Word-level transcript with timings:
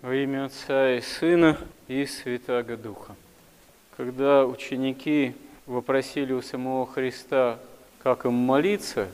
Во 0.00 0.14
имя 0.14 0.44
Отца 0.44 0.94
и 0.94 1.00
Сына 1.00 1.58
и 1.88 2.06
Святаго 2.06 2.76
Духа. 2.76 3.16
Когда 3.96 4.46
ученики 4.46 5.34
вопросили 5.66 6.32
у 6.32 6.40
самого 6.40 6.86
Христа, 6.86 7.58
как 8.04 8.24
им 8.24 8.34
молиться, 8.34 9.08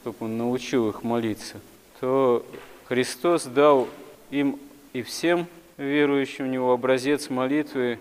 чтобы 0.00 0.16
Он 0.20 0.38
научил 0.38 0.88
их 0.88 1.02
молиться, 1.02 1.60
то 2.00 2.46
Христос 2.86 3.44
дал 3.44 3.88
им 4.30 4.58
и 4.94 5.02
всем 5.02 5.46
верующим 5.76 6.46
в 6.46 6.48
Него 6.48 6.72
образец 6.72 7.28
молитвы 7.28 7.98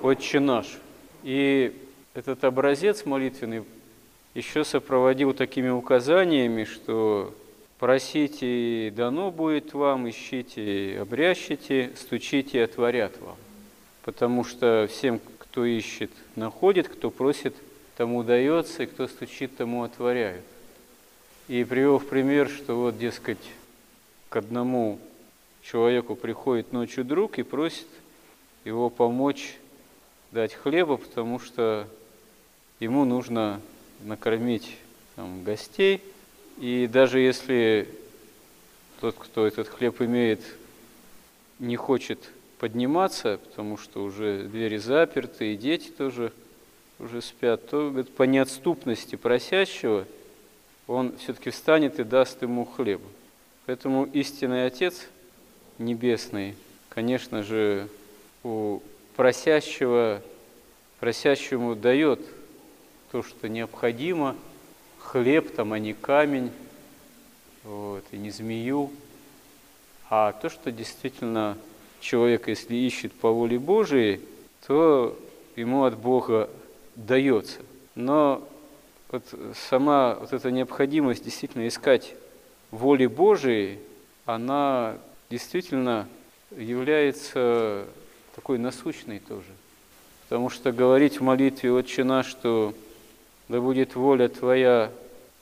«Отче 0.00 0.38
наш». 0.38 0.78
И 1.24 1.76
этот 2.14 2.44
образец 2.44 3.04
молитвенный 3.04 3.64
еще 4.32 4.62
сопроводил 4.62 5.34
такими 5.34 5.70
указаниями, 5.70 6.62
что 6.62 7.34
просите 7.78 8.88
и 8.88 8.90
дано 8.90 9.30
будет 9.30 9.72
вам, 9.72 10.08
ищите 10.08 10.92
и 10.92 10.96
обрящите, 10.96 11.92
стучите 11.96 12.58
и 12.58 12.62
отворят 12.62 13.18
вам. 13.20 13.36
Потому 14.02 14.44
что 14.44 14.88
всем, 14.90 15.20
кто 15.38 15.64
ищет, 15.64 16.10
находит, 16.36 16.88
кто 16.88 17.10
просит, 17.10 17.54
тому 17.96 18.22
дается, 18.22 18.84
и 18.84 18.86
кто 18.86 19.06
стучит, 19.08 19.56
тому 19.56 19.82
отворяют. 19.82 20.44
И 21.48 21.64
привел 21.64 21.98
в 21.98 22.06
пример, 22.06 22.48
что 22.48 22.76
вот, 22.76 22.98
дескать, 22.98 23.38
к 24.28 24.36
одному 24.36 24.98
человеку 25.62 26.14
приходит 26.14 26.72
ночью 26.72 27.04
друг 27.04 27.38
и 27.38 27.42
просит 27.42 27.86
его 28.64 28.90
помочь 28.90 29.56
дать 30.30 30.54
хлеба, 30.54 30.96
потому 30.96 31.38
что 31.38 31.88
ему 32.80 33.04
нужно 33.04 33.60
накормить 34.04 34.76
там, 35.16 35.42
гостей. 35.42 36.02
И 36.60 36.88
даже 36.92 37.20
если 37.20 37.88
тот, 39.00 39.14
кто 39.16 39.46
этот 39.46 39.68
хлеб 39.68 40.00
имеет, 40.02 40.40
не 41.58 41.76
хочет 41.76 42.18
подниматься, 42.58 43.38
потому 43.38 43.76
что 43.76 44.02
уже 44.02 44.44
двери 44.44 44.76
заперты, 44.76 45.54
и 45.54 45.56
дети 45.56 45.88
тоже 45.90 46.32
уже 46.98 47.22
спят, 47.22 47.68
то 47.68 47.90
говорит, 47.90 48.12
по 48.12 48.24
неотступности 48.24 49.14
просящего 49.14 50.04
он 50.88 51.16
все-таки 51.18 51.50
встанет 51.50 52.00
и 52.00 52.04
даст 52.04 52.42
ему 52.42 52.64
хлеб. 52.64 53.00
Поэтому 53.66 54.04
истинный 54.06 54.66
Отец 54.66 55.06
Небесный, 55.78 56.56
конечно 56.88 57.44
же, 57.44 57.88
у 58.42 58.80
просящего, 59.14 60.20
просящему 60.98 61.76
дает 61.76 62.20
то, 63.12 63.22
что 63.22 63.48
необходимо, 63.48 64.34
хлеб 65.00 65.54
там, 65.54 65.72
а 65.72 65.78
не 65.78 65.92
камень, 65.94 66.50
вот, 67.64 68.04
и 68.12 68.16
не 68.16 68.30
змею, 68.30 68.90
а 70.10 70.32
то, 70.32 70.48
что 70.48 70.72
действительно 70.72 71.56
человек, 72.00 72.48
если 72.48 72.74
ищет 72.74 73.12
по 73.12 73.30
воле 73.30 73.58
Божией, 73.58 74.20
то 74.66 75.18
ему 75.56 75.84
от 75.84 75.96
Бога 75.96 76.48
дается. 76.96 77.60
Но 77.94 78.46
вот 79.10 79.24
сама 79.68 80.16
вот 80.20 80.32
эта 80.32 80.50
необходимость 80.50 81.24
действительно 81.24 81.66
искать 81.66 82.14
воли 82.70 83.06
Божией, 83.06 83.78
она 84.24 84.96
действительно 85.30 86.08
является 86.56 87.86
такой 88.34 88.58
насущный 88.58 89.18
тоже. 89.18 89.48
Потому 90.28 90.50
что 90.50 90.72
говорить 90.72 91.20
в 91.20 91.22
молитве 91.22 91.72
«Отче 91.72 92.04
наш», 92.04 92.26
что 92.26 92.74
«да 93.48 93.60
будет 93.60 93.94
воля 93.94 94.28
Твоя 94.28 94.92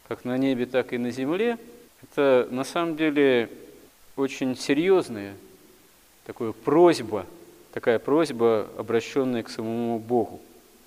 как 0.08 0.24
на 0.24 0.38
небе, 0.38 0.66
так 0.66 0.92
и 0.92 0.98
на 0.98 1.10
земле», 1.10 1.58
это 2.02 2.46
на 2.50 2.64
самом 2.64 2.96
деле 2.96 3.50
очень 4.16 4.56
серьезная 4.56 5.34
такая 6.24 6.52
просьба, 6.52 7.26
такая 7.72 7.98
просьба, 7.98 8.68
обращенная 8.76 9.42
к 9.42 9.48
самому 9.48 9.98
Богу. 9.98 10.40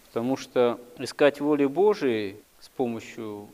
Потому 0.08 0.38
что 0.38 0.80
искать 0.98 1.40
воли 1.40 1.66
Божией 1.66 2.38
с 2.60 2.70
помощью 2.70 3.48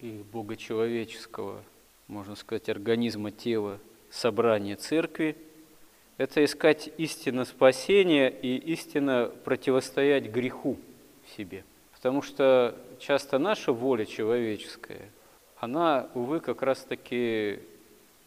и 0.00 0.22
Бога 0.32 0.56
человеческого, 0.56 1.62
можно 2.06 2.36
сказать, 2.36 2.68
организма, 2.68 3.30
тела, 3.30 3.78
собрания 4.10 4.76
церкви– 4.76 5.36
это 6.18 6.44
искать 6.44 6.90
истинно 6.98 7.44
спасения 7.44 8.28
и 8.28 8.56
истинно 8.56 9.30
противостоять 9.44 10.30
греху 10.30 10.78
в 11.24 11.36
себе. 11.36 11.64
Потому 12.06 12.22
что 12.22 12.76
часто 13.00 13.36
наша 13.36 13.72
воля 13.72 14.04
человеческая, 14.04 15.10
она, 15.58 16.06
увы, 16.14 16.38
как 16.38 16.62
раз-таки 16.62 17.58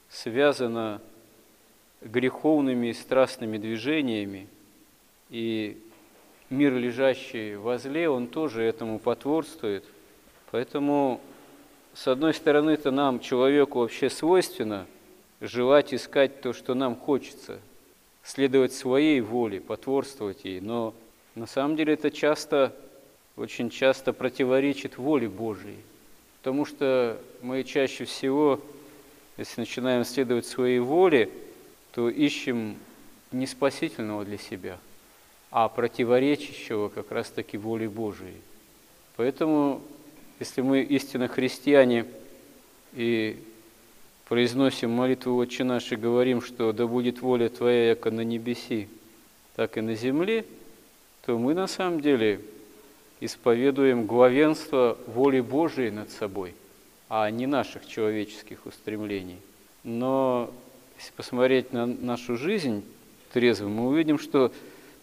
связана 0.10 1.00
греховными 2.02 2.88
и 2.88 2.94
страстными 2.94 3.58
движениями, 3.58 4.50
и 5.30 5.82
мир, 6.50 6.74
лежащий 6.74 7.56
возле, 7.56 8.10
он 8.10 8.28
тоже 8.28 8.64
этому 8.64 9.00
потворствует. 9.00 9.86
Поэтому, 10.52 11.22
с 11.94 12.06
одной 12.10 12.34
стороны, 12.34 12.72
это 12.72 12.92
нам, 12.92 13.22
человеку, 13.22 13.80
вообще 13.80 14.10
свойственно 14.10 14.88
желать 15.40 15.94
искать 15.94 16.42
то, 16.42 16.52
что 16.52 16.74
нам 16.74 16.98
хочется– 16.98 17.62
следовать 18.24 18.74
своей 18.74 19.22
воле, 19.22 19.62
потворствовать 19.62 20.44
ей, 20.44 20.60
но 20.60 20.94
на 21.36 21.46
самом 21.46 21.78
деле 21.78 21.94
это 21.94 22.12
часто, 22.12 22.76
очень 23.40 23.70
часто 23.70 24.12
противоречит 24.12 24.98
воле 24.98 25.30
Божией, 25.30 25.80
потому 26.40 26.66
что 26.66 27.18
мы 27.42 27.64
чаще 27.64 28.04
всего, 28.04 28.60
если 29.38 29.62
начинаем 29.62 30.04
следовать 30.04 30.46
своей 30.46 30.80
воле, 30.80 31.30
то 31.94 32.10
ищем 32.10 32.76
не 33.32 33.48
спасительного 33.48 34.26
для 34.26 34.38
себя, 34.38 34.78
а 35.52 35.70
противоречащего 35.70 36.90
как 36.90 37.12
раз-таки 37.12 37.58
воле 37.58 37.88
Божией. 37.88 38.42
Поэтому, 39.16 39.82
если 40.40 40.62
мы 40.62 40.82
истинно 40.82 41.30
христиане 41.30 42.06
и 42.94 43.38
произносим 44.28 44.92
молитву 44.92 45.38
«Отче 45.38 45.64
наш» 45.64 45.92
и 45.92 45.96
говорим, 45.96 46.42
что 46.42 46.74
«да 46.74 46.88
будет 46.88 47.22
воля 47.22 47.48
Твоя, 47.50 47.90
яко 47.90 48.12
на 48.12 48.22
небеси, 48.22 48.90
так 49.56 49.78
и 49.78 49.82
на 49.82 49.96
земле», 49.96 50.46
то 51.26 51.38
мы 51.38 51.54
на 51.54 51.68
самом 51.68 52.02
деле 52.02 52.42
исповедуем 53.20 54.06
главенство 54.06 54.98
воли 55.08 55.40
Божией 55.42 55.92
над 55.92 56.12
собой, 56.12 56.56
а 57.10 57.30
не 57.30 57.48
наших 57.48 57.88
человеческих 57.88 58.66
устремлений. 58.66 59.38
Но 59.84 60.52
если 60.98 61.12
посмотреть 61.14 61.74
на 61.74 61.86
нашу 61.86 62.38
жизнь 62.38 62.84
трезво, 63.34 63.68
мы 63.68 63.88
увидим, 63.88 64.20
что 64.20 64.52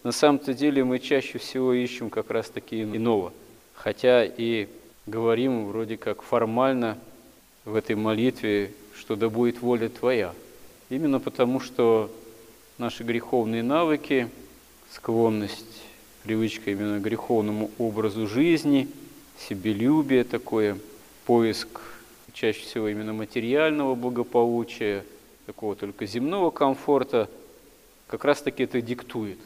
на 0.03 0.11
самом-то 0.11 0.53
деле 0.53 0.83
мы 0.83 0.99
чаще 0.99 1.37
всего 1.37 1.73
ищем 1.73 2.09
как 2.09 2.29
раз-таки 2.31 2.81
иного. 2.83 3.33
Хотя 3.73 4.23
и 4.25 4.67
говорим 5.05 5.67
вроде 5.67 5.97
как 5.97 6.21
формально 6.21 6.97
в 7.65 7.75
этой 7.75 7.95
молитве 7.95 8.71
что 8.97 9.15
да 9.15 9.29
будет 9.29 9.61
воля 9.61 9.89
Твоя. 9.89 10.33
Именно 10.89 11.19
потому, 11.19 11.59
что 11.59 12.11
наши 12.77 13.03
греховные 13.03 13.63
навыки, 13.63 14.29
склонность, 14.91 15.83
привычка 16.27 16.71
именно 16.71 16.99
к 16.99 17.03
греховному 17.03 17.71
образу 17.77 18.27
жизни, 18.27 18.89
себелюбие 19.39 20.25
такое, 20.25 20.77
поиск 21.25 21.79
чаще 22.33 22.63
всего 22.63 22.89
именно 22.89 23.13
материального 23.13 23.95
благополучия, 23.95 25.05
такого 25.45 25.77
только 25.77 26.05
земного 26.05 26.51
комфорта, 26.51 27.29
как 28.07 28.25
раз 28.25 28.41
таки 28.41 28.63
это 28.63 28.81
диктует. 28.81 29.37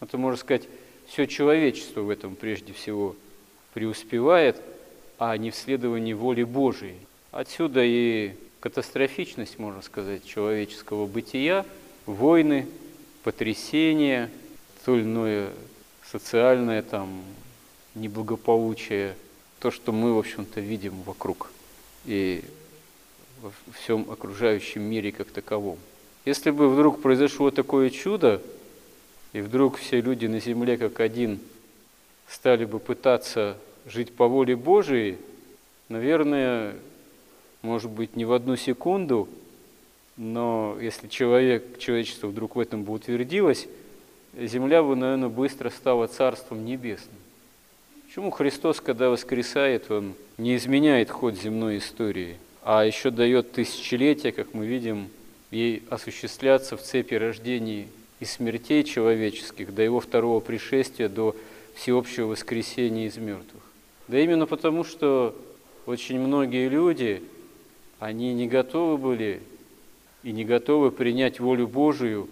Это, 0.00 0.16
можно 0.16 0.38
сказать, 0.38 0.62
все 1.08 1.26
человечество 1.26 2.00
в 2.00 2.08
этом 2.08 2.36
прежде 2.36 2.72
всего 2.72 3.16
преуспевает, 3.74 4.56
а 5.18 5.36
не 5.36 5.50
в 5.50 5.54
следовании 5.54 6.14
воли 6.14 6.44
Божией. 6.44 6.96
Отсюда 7.32 7.82
и 7.84 8.32
катастрофичность, 8.60 9.58
можно 9.58 9.82
сказать, 9.82 10.24
человеческого 10.24 11.04
бытия, 11.06 11.66
войны, 12.06 12.66
потрясения, 13.24 14.30
то 14.86 14.96
или 14.96 15.02
иное 15.02 15.50
социальное 16.14 16.80
там 16.80 17.24
неблагополучие, 17.96 19.16
то, 19.58 19.72
что 19.72 19.90
мы, 19.90 20.14
в 20.14 20.18
общем-то, 20.18 20.60
видим 20.60 21.02
вокруг 21.02 21.50
и 22.04 22.44
во 23.42 23.50
всем 23.72 24.08
окружающем 24.08 24.82
мире 24.82 25.10
как 25.10 25.32
таковом. 25.32 25.76
Если 26.24 26.52
бы 26.52 26.68
вдруг 26.68 27.02
произошло 27.02 27.50
такое 27.50 27.90
чудо, 27.90 28.40
и 29.32 29.40
вдруг 29.40 29.76
все 29.76 30.00
люди 30.00 30.26
на 30.26 30.38
земле 30.38 30.76
как 30.76 31.00
один 31.00 31.40
стали 32.28 32.64
бы 32.64 32.78
пытаться 32.78 33.58
жить 33.84 34.14
по 34.14 34.28
воле 34.28 34.54
Божией, 34.54 35.18
наверное, 35.88 36.76
может 37.62 37.90
быть, 37.90 38.14
не 38.14 38.24
в 38.24 38.32
одну 38.32 38.54
секунду, 38.54 39.28
но 40.16 40.78
если 40.80 41.08
человек, 41.08 41.80
человечество 41.80 42.28
вдруг 42.28 42.54
в 42.54 42.60
этом 42.60 42.84
бы 42.84 42.92
утвердилось, 42.92 43.66
земля 44.38 44.82
бы, 44.82 44.96
наверное, 44.96 45.28
быстро 45.28 45.70
стала 45.70 46.06
Царством 46.06 46.64
Небесным. 46.64 47.16
Почему 48.06 48.30
Христос, 48.30 48.80
когда 48.80 49.10
воскресает, 49.10 49.90
Он 49.90 50.14
не 50.38 50.56
изменяет 50.56 51.10
ход 51.10 51.34
земной 51.34 51.78
истории, 51.78 52.36
а 52.62 52.84
еще 52.84 53.10
дает 53.10 53.52
тысячелетия, 53.52 54.32
как 54.32 54.54
мы 54.54 54.66
видим, 54.66 55.08
и 55.50 55.82
осуществляться 55.90 56.76
в 56.76 56.82
цепи 56.82 57.14
рождений 57.14 57.88
и 58.20 58.24
смертей 58.24 58.84
человеческих 58.84 59.74
до 59.74 59.82
его 59.82 60.00
второго 60.00 60.40
пришествия, 60.40 61.08
до 61.08 61.36
всеобщего 61.74 62.28
воскресения 62.28 63.06
из 63.06 63.16
мертвых. 63.16 63.62
Да 64.08 64.18
именно 64.18 64.46
потому, 64.46 64.84
что 64.84 65.36
очень 65.86 66.20
многие 66.20 66.68
люди, 66.68 67.22
они 67.98 68.32
не 68.34 68.46
готовы 68.46 68.96
были 68.96 69.40
и 70.22 70.32
не 70.32 70.44
готовы 70.44 70.90
принять 70.90 71.40
волю 71.40 71.66
Божию 71.66 72.28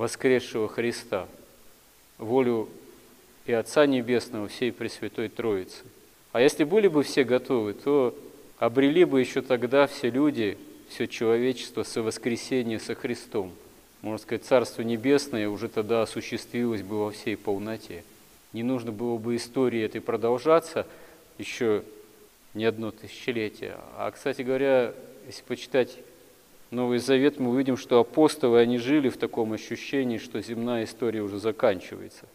воскресшего 0.00 0.66
Христа, 0.66 1.28
волю 2.16 2.70
и 3.44 3.52
Отца 3.52 3.84
Небесного, 3.84 4.48
всей 4.48 4.72
Пресвятой 4.72 5.28
Троицы. 5.28 5.84
А 6.32 6.40
если 6.40 6.64
были 6.64 6.88
бы 6.88 7.02
все 7.02 7.22
готовы, 7.22 7.74
то 7.74 8.16
обрели 8.58 9.04
бы 9.04 9.20
еще 9.20 9.42
тогда 9.42 9.86
все 9.86 10.08
люди, 10.08 10.56
все 10.88 11.06
человечество 11.06 11.82
со 11.82 12.02
воскресения 12.02 12.78
со 12.78 12.94
Христом. 12.94 13.52
Можно 14.00 14.16
сказать, 14.16 14.44
Царство 14.46 14.80
Небесное 14.80 15.50
уже 15.50 15.68
тогда 15.68 16.00
осуществилось 16.00 16.80
бы 16.80 17.04
во 17.04 17.10
всей 17.10 17.36
полноте. 17.36 18.02
Не 18.54 18.62
нужно 18.62 18.92
было 18.92 19.18
бы 19.18 19.36
истории 19.36 19.82
этой 19.82 20.00
продолжаться 20.00 20.86
еще 21.36 21.82
не 22.54 22.64
одно 22.64 22.90
тысячелетие. 22.90 23.76
А, 23.98 24.10
кстати 24.10 24.40
говоря, 24.40 24.94
если 25.26 25.42
почитать 25.42 25.98
Новый 26.70 26.98
Завет, 26.98 27.40
мы 27.40 27.50
увидим, 27.50 27.76
что 27.76 27.98
апостолы, 27.98 28.60
они 28.60 28.78
жили 28.78 29.08
в 29.08 29.16
таком 29.16 29.52
ощущении, 29.52 30.18
что 30.18 30.40
земная 30.40 30.84
история 30.84 31.20
уже 31.20 31.38
заканчивается, 31.38 32.26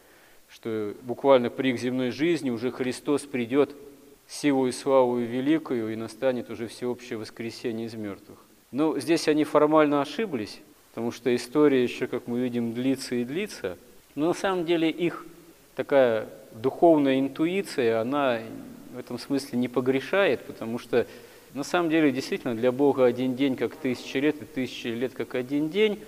что 0.49 0.93
буквально 1.03 1.49
при 1.49 1.69
их 1.69 1.79
земной 1.79 2.11
жизни 2.11 2.49
уже 2.49 2.69
Христос 2.69 3.21
придет 3.21 3.73
силу 4.27 4.67
и 4.67 4.73
славу 4.73 5.19
и 5.19 5.25
великую, 5.25 5.93
и 5.93 5.95
настанет 5.95 6.49
уже 6.49 6.67
всеобщее 6.67 7.17
воскресение 7.17 7.87
из 7.87 7.93
мертвых. 7.93 8.37
Но 8.71 8.99
здесь 8.99 9.29
они 9.29 9.45
формально 9.45 10.01
ошиблись, 10.01 10.59
потому 10.89 11.11
что 11.11 11.33
история 11.33 11.81
еще, 11.81 12.07
как 12.07 12.27
мы 12.27 12.41
видим, 12.41 12.73
длится 12.73 13.15
и 13.15 13.23
длится. 13.23 13.77
Но 14.15 14.27
на 14.27 14.33
самом 14.33 14.65
деле 14.65 14.89
их 14.89 15.25
такая 15.77 16.27
духовная 16.51 17.19
интуиция, 17.19 18.01
она 18.01 18.41
в 18.93 18.97
этом 18.97 19.17
смысле 19.17 19.59
не 19.59 19.69
погрешает, 19.69 20.41
потому 20.41 20.77
что 20.77 21.07
на 21.55 21.63
самом 21.63 21.89
деле 21.89 22.11
действительно 22.11 22.53
для 22.53 22.71
Бога 22.73 23.05
один 23.05 23.35
день 23.35 23.55
как 23.55 23.77
тысяча 23.77 24.19
лет, 24.19 24.41
и 24.41 24.45
тысячи 24.45 24.87
лет 24.87 25.13
как 25.13 25.35
один 25.35 25.69
день, 25.69 25.99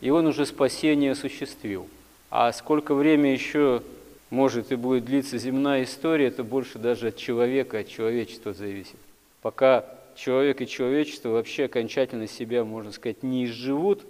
и 0.00 0.10
Он 0.10 0.26
уже 0.26 0.44
спасение 0.44 1.12
осуществил. 1.12 1.88
А 2.28 2.52
сколько 2.52 2.92
время 2.92 3.32
еще 3.32 3.82
может 4.30 4.72
и 4.72 4.74
будет 4.74 5.04
длиться 5.04 5.38
земная 5.38 5.84
история, 5.84 6.26
это 6.26 6.42
больше 6.42 6.80
даже 6.80 7.08
от 7.08 7.16
человека, 7.16 7.78
от 7.78 7.88
человечества 7.88 8.52
зависит. 8.52 8.96
Пока 9.42 9.86
человек 10.16 10.60
и 10.60 10.66
человечество 10.66 11.28
вообще 11.28 11.66
окончательно 11.66 12.26
себя, 12.26 12.64
можно 12.64 12.90
сказать, 12.90 13.22
не 13.22 13.44
изживут, 13.44 14.02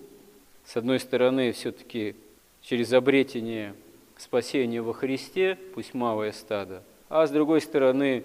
с 0.65 0.79
одной 0.79 0.99
стороны, 0.99 1.53
все-таки 1.53 2.17
через 2.63 2.95
обретение 2.95 3.75
спасения 4.17 4.81
во 4.81 4.95
Христе, 4.95 5.59
пусть 5.75 5.93
малое 5.93 6.33
стадо, 6.33 6.83
а 7.11 7.27
с 7.27 7.31
другой 7.31 7.61
стороны, 7.61 8.25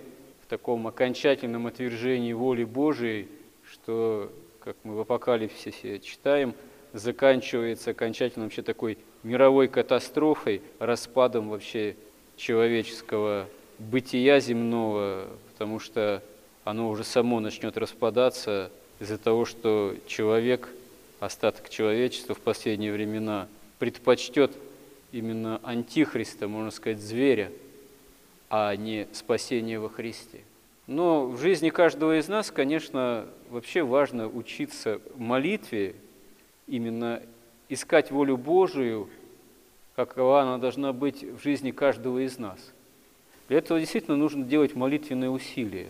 таком 0.52 0.86
окончательном 0.86 1.66
отвержении 1.68 2.34
воли 2.34 2.66
Божией, 2.66 3.30
что, 3.64 4.30
как 4.60 4.76
мы 4.84 4.96
в 4.96 5.00
Апокалипсисе 5.00 6.00
читаем, 6.00 6.54
заканчивается 6.92 7.92
окончательно 7.92 8.44
вообще 8.44 8.62
такой 8.62 8.98
мировой 9.24 9.70
катастрофой, 9.70 10.62
распадом 10.78 11.48
вообще 11.48 11.96
человеческого 12.36 13.48
бытия 13.80 14.42
земного, 14.42 15.28
потому 15.54 15.80
что 15.80 16.22
оно 16.66 16.90
уже 16.90 17.06
само 17.06 17.40
начнет 17.40 17.78
распадаться 17.78 18.72
из-за 19.00 19.18
того, 19.18 19.46
что 19.46 19.96
человек, 20.06 20.68
остаток 21.22 21.70
человечества 21.70 22.36
в 22.36 22.42
последние 22.42 22.92
времена 22.92 23.48
предпочтет 23.80 24.52
именно 25.14 25.62
антихриста, 25.64 26.50
можно 26.50 26.72
сказать, 26.72 27.00
зверя, 27.00 27.54
а 28.52 28.76
не 28.76 29.08
спасение 29.14 29.80
во 29.80 29.88
Христе. 29.88 30.42
Но 30.86 31.26
в 31.26 31.40
жизни 31.40 31.70
каждого 31.70 32.20
из 32.20 32.28
нас, 32.28 32.52
конечно, 32.52 33.26
вообще 33.50 33.82
важно 33.82 34.28
учиться 34.28 35.00
молитве, 35.16 35.96
именно 36.68 37.24
искать 37.70 38.12
волю 38.12 38.36
Божию, 38.36 39.10
какова 39.96 40.42
она 40.42 40.58
должна 40.58 40.92
быть 40.92 41.24
в 41.24 41.42
жизни 41.42 41.72
каждого 41.72 42.26
из 42.26 42.38
нас. 42.38 42.74
Для 43.48 43.60
этого 43.60 43.80
действительно 43.80 44.18
нужно 44.18 44.44
делать 44.44 44.76
молитвенные 44.76 45.30
усилия, 45.30 45.88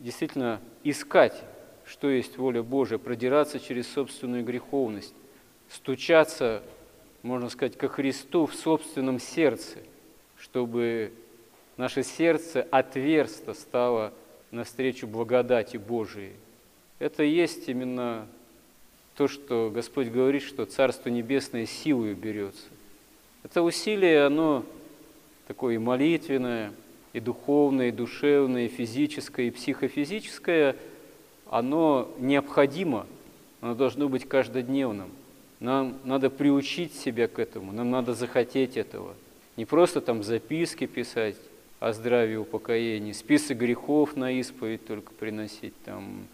действительно 0.00 0.60
искать, 0.82 1.44
что 1.86 2.10
есть 2.10 2.38
воля 2.38 2.64
Божия, 2.64 2.98
продираться 2.98 3.60
через 3.60 3.86
собственную 3.86 4.44
греховность, 4.44 5.14
стучаться, 5.68 6.64
можно 7.22 7.48
сказать, 7.50 7.78
ко 7.78 7.88
Христу 7.88 8.46
в 8.46 8.54
собственном 8.56 9.20
сердце, 9.20 9.78
чтобы 10.36 11.12
наше 11.80 12.02
сердце 12.02 12.66
отверсто 12.70 13.54
стало 13.54 14.12
навстречу 14.50 15.06
благодати 15.06 15.78
Божией. 15.78 16.34
Это 16.98 17.22
есть 17.22 17.70
именно 17.70 18.26
то, 19.16 19.28
что 19.28 19.70
Господь 19.74 20.08
говорит, 20.08 20.42
что 20.42 20.66
Царство 20.66 21.08
Небесное 21.08 21.64
силой 21.64 22.12
берется. 22.12 22.66
Это 23.42 23.62
усилие, 23.62 24.26
оно 24.26 24.62
такое 25.48 25.76
и 25.76 25.78
молитвенное, 25.78 26.74
и 27.14 27.20
духовное, 27.20 27.88
и 27.88 27.92
душевное, 27.92 28.66
и 28.66 28.68
физическое, 28.68 29.46
и 29.46 29.50
психофизическое, 29.50 30.76
оно 31.48 32.10
необходимо, 32.18 33.06
оно 33.62 33.74
должно 33.74 34.10
быть 34.10 34.28
каждодневным. 34.28 35.10
Нам 35.60 35.98
надо 36.04 36.28
приучить 36.28 36.94
себя 36.94 37.26
к 37.26 37.38
этому, 37.38 37.72
нам 37.72 37.90
надо 37.90 38.12
захотеть 38.12 38.76
этого. 38.76 39.14
Не 39.56 39.64
просто 39.64 40.02
там 40.02 40.22
записки 40.22 40.84
писать 40.84 41.36
о 41.80 41.94
здравии, 41.94 42.36
упокоении, 42.36 43.12
список 43.12 43.58
грехов 43.58 44.14
на 44.14 44.30
исповедь 44.32 44.86
только 44.86 45.12
приносить, 45.12 45.72
там, 45.84 46.26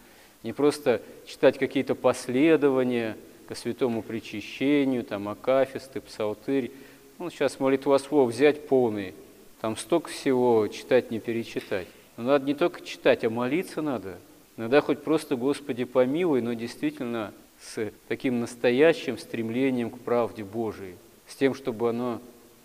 не 0.42 0.52
просто 0.52 1.00
читать 1.24 1.56
какие-то 1.56 1.94
последования 1.94 3.16
к 3.48 3.54
святому 3.54 4.02
причащению, 4.02 5.04
там, 5.04 5.28
акафисты, 5.28 6.00
псалтырь. 6.00 6.72
Ну, 7.18 7.30
сейчас 7.30 7.60
молитвослов 7.60 8.30
взять 8.32 8.66
полный, 8.66 9.14
там 9.60 9.76
столько 9.76 10.10
всего 10.10 10.66
читать 10.66 11.12
не 11.12 11.20
перечитать. 11.20 11.86
Но 12.16 12.24
надо 12.24 12.44
не 12.44 12.54
только 12.54 12.84
читать, 12.84 13.24
а 13.24 13.30
молиться 13.30 13.82
надо. 13.82 14.18
Иногда 14.56 14.80
хоть 14.80 15.02
просто 15.02 15.36
«Господи 15.36 15.84
помилуй», 15.84 16.40
но 16.40 16.54
действительно 16.54 17.32
с 17.60 17.92
таким 18.08 18.40
настоящим 18.40 19.16
стремлением 19.16 19.90
к 19.90 19.98
правде 19.98 20.42
Божией, 20.42 20.96
с 21.26 21.36
тем, 21.36 21.54
чтобы 21.54 21.90
оно 21.90 22.20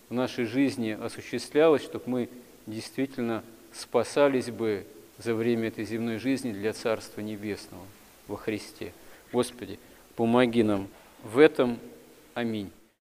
в 0.08 0.14
нашей 0.14 0.46
жизни 0.46 0.96
осуществлялось, 1.00 1.82
чтобы 1.82 2.04
мы 2.06 2.28
действительно 2.66 3.42
спасались 3.72 4.50
бы 4.50 4.86
за 5.18 5.34
время 5.34 5.68
этой 5.68 5.84
земной 5.84 6.18
жизни 6.18 6.52
для 6.52 6.72
Царства 6.72 7.20
Небесного 7.20 7.84
во 8.28 8.36
Христе. 8.36 8.92
Господи, 9.32 9.78
помоги 10.16 10.62
нам 10.62 10.88
в 11.22 11.38
этом. 11.38 11.78
Аминь. 12.34 12.70